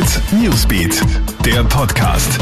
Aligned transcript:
Hit 0.00 0.22
Newsbeat, 0.32 1.02
der 1.44 1.62
Podcast. 1.64 2.38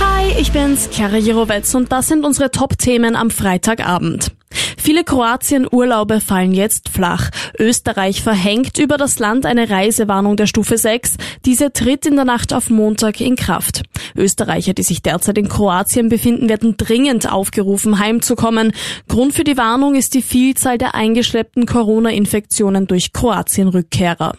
Hi, 0.00 0.32
ich 0.40 0.50
bin's, 0.50 0.88
Chiara 0.90 1.18
Jirovetz 1.18 1.72
und 1.76 1.92
das 1.92 2.08
sind 2.08 2.24
unsere 2.24 2.50
Top-Themen 2.50 3.14
am 3.14 3.30
Freitagabend. 3.30 4.32
Viele 4.76 5.04
Kroatien-Urlaube 5.04 6.20
fallen 6.20 6.50
jetzt 6.50 6.88
flach. 6.88 7.30
Österreich 7.60 8.22
verhängt 8.22 8.78
über 8.78 8.96
das 8.96 9.20
Land 9.20 9.46
eine 9.46 9.70
Reisewarnung 9.70 10.36
der 10.36 10.46
Stufe 10.48 10.78
6. 10.78 11.16
Diese 11.44 11.72
tritt 11.72 12.06
in 12.06 12.16
der 12.16 12.24
Nacht 12.24 12.52
auf 12.52 12.70
Montag 12.70 13.20
in 13.20 13.36
Kraft. 13.36 13.84
Österreicher, 14.16 14.74
die 14.74 14.82
sich 14.82 15.00
derzeit 15.00 15.38
in 15.38 15.48
Kroatien 15.48 16.08
befinden, 16.08 16.48
werden 16.48 16.76
dringend 16.76 17.30
aufgerufen, 17.30 18.00
heimzukommen. 18.00 18.72
Grund 19.06 19.32
für 19.32 19.44
die 19.44 19.56
Warnung 19.56 19.94
ist 19.94 20.12
die 20.14 20.22
Vielzahl 20.22 20.76
der 20.76 20.96
eingeschleppten 20.96 21.66
Corona-Infektionen 21.66 22.88
durch 22.88 23.12
Kroatien-Rückkehrer. 23.12 24.32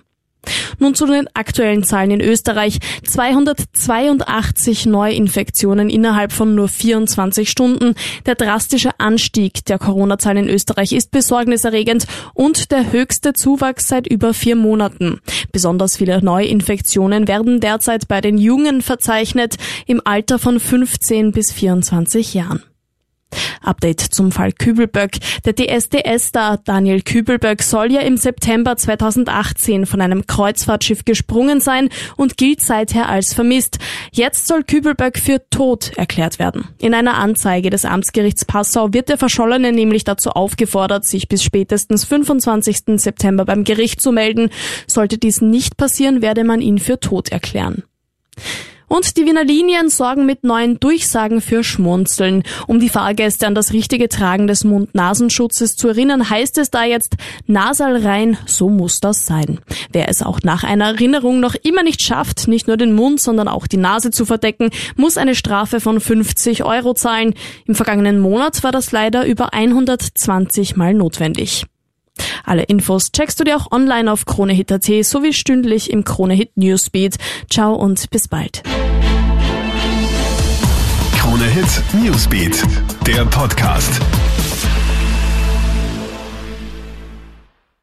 Nun 0.80 0.96
zu 0.96 1.06
den 1.06 1.28
aktuellen 1.34 1.84
Zahlen 1.84 2.12
in 2.12 2.22
Österreich. 2.22 2.80
282 3.04 4.86
Neuinfektionen 4.86 5.90
innerhalb 5.90 6.32
von 6.32 6.56
nur 6.56 6.68
24 6.68 7.50
Stunden. 7.50 7.96
Der 8.26 8.36
drastische 8.36 8.92
Anstieg 9.00 9.66
der 9.66 9.80
Corona-Zahlen 9.80 10.48
in 10.48 10.50
Österreich 10.50 10.94
ist 10.94 11.12
besorgniserregend 11.12 12.06
und 12.34 12.72
der 12.72 12.92
höchste 12.92 13.34
Zuwachs 13.34 13.88
seit 13.88 14.08
über 14.08 14.34
vier 14.34 14.56
Monaten. 14.56 15.20
Besonders 15.52 15.98
viele 15.98 16.24
Neuinfektionen 16.24 17.28
werden 17.28 17.60
derzeit 17.60 18.08
bei 18.08 18.22
den 18.22 18.38
Jungen 18.38 18.82
verzeichnet, 18.82 19.56
im 19.86 20.02
Alter 20.04 20.40
von 20.40 20.60
15 20.60 21.32
bis 21.32 21.52
24 21.52 22.34
Jahren. 22.34 22.64
Update 23.64 24.02
zum 24.02 24.32
Fall 24.32 24.52
Kübelböck. 24.52 25.18
Der 25.46 25.54
DSDS-Star 25.56 26.60
Daniel 26.64 27.02
Kübelböck 27.02 27.64
soll 27.64 27.92
ja 27.92 28.02
im 28.02 28.18
September 28.18 28.76
2018 28.76 29.86
von 29.86 30.02
einem 30.02 30.28
Kreuzfahrtschiff 30.28 31.06
gesprungen 31.06 31.60
sein 31.60 31.90
und 32.18 32.38
gilt 32.38 32.62
seither 32.62 33.10
als 33.10 33.34
vermisst. 33.34 33.80
Jetzt 34.12 34.48
soll 34.48 34.64
Kübelböck 34.64 35.18
für 35.18 35.42
tot 35.50 35.92
erklärt 35.96 36.40
werden. 36.40 36.68
In 36.80 36.94
einer 36.94 37.16
Anzeige 37.16 37.70
des 37.70 37.86
Amtsgerichts 37.86 38.46
Passau 38.46 38.94
wird 38.94 39.10
der 39.10 39.18
Verschollene 39.18 39.72
nämlich 39.72 40.04
dazu 40.04 40.32
aufgefordert, 40.32 41.06
sich 41.06 41.28
bis 41.28 41.44
spätestens 41.44 42.06
25. 42.06 42.84
September 42.98 43.46
beim 43.46 43.64
Gericht 43.64 44.02
zu 44.02 44.12
melden. 44.12 44.50
Sollte 44.88 45.18
dies 45.18 45.42
nicht 45.42 45.78
passieren, 45.78 46.22
werde 46.22 46.44
man 46.44 46.62
ihn 46.62 46.78
für 46.78 47.00
tot 47.00 47.30
erklären. 47.30 47.84
Und 48.94 49.18
die 49.18 49.26
Wiener 49.26 49.44
Linien 49.44 49.90
sorgen 49.90 50.28
mit 50.28 50.44
neuen 50.44 50.80
Durchsagen 50.80 51.42
für 51.42 51.64
Schmunzeln. 51.64 52.44
Um 52.68 52.80
die 52.80 52.90
Fahrgäste 52.90 53.48
an 53.48 53.56
das 53.56 53.74
richtige 53.74 54.08
Tragen 54.08 54.46
des 54.46 54.66
Mund-Nasenschutzes 54.66 55.76
zu 55.76 55.88
erinnern, 55.88 56.30
heißt 56.30 56.60
es 56.60 56.70
da 56.70 56.84
jetzt 56.84 57.16
Nasal 57.48 58.06
rein, 58.06 58.38
so 58.46 58.70
muss 58.70 59.00
das 59.00 59.26
sein. 59.26 59.60
Wer 59.92 60.10
es 60.10 60.22
auch 60.22 60.42
nach 60.44 60.64
einer 60.64 60.86
Erinnerung 60.86 61.40
noch 61.40 61.56
immer 61.56 61.82
nicht 61.82 62.04
schafft, 62.04 62.48
nicht 62.48 62.68
nur 62.68 62.78
den 62.78 62.94
Mund, 62.94 63.20
sondern 63.20 63.48
auch 63.48 63.66
die 63.66 63.78
Nase 63.78 64.12
zu 64.12 64.28
verdecken, 64.28 64.70
muss 64.96 65.18
eine 65.18 65.34
Strafe 65.34 65.80
von 65.80 66.00
50 66.00 66.64
Euro 66.64 66.94
zahlen. 66.94 67.34
Im 67.66 67.74
vergangenen 67.74 68.20
Monat 68.20 68.64
war 68.64 68.72
das 68.72 68.92
leider 68.92 69.26
über 69.26 69.56
120 69.56 70.76
Mal 70.76 70.94
notwendig. 70.94 71.66
Alle 72.44 72.64
Infos 72.64 73.12
checkst 73.12 73.40
du 73.40 73.44
dir 73.44 73.58
auch 73.58 73.72
online 73.72 74.12
auf 74.12 74.26
KroneHit.at 74.26 74.86
sowie 75.04 75.34
stündlich 75.34 75.90
im 75.90 76.04
KroneHit 76.04 76.56
Newsbeat. 76.58 77.18
Ciao 77.50 77.74
und 77.74 78.10
bis 78.10 78.28
bald. 78.28 78.64
KroneHit 81.18 81.84
Newsbeat, 81.94 82.64
der 83.08 83.26
Podcast. 83.26 84.02